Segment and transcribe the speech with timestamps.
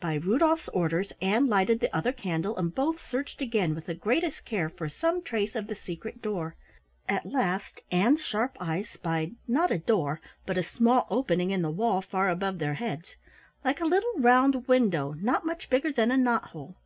[0.00, 4.44] By Rudolf's orders, Ann lighted the other candle and both searched again with the greatest
[4.44, 6.54] care for some trace of the secret door.
[7.08, 11.70] At last Ann's sharp eyes spied not a door, but a small opening in the
[11.72, 13.16] wall far above their heads,
[13.64, 16.76] like a little round window not much bigger than a knothole.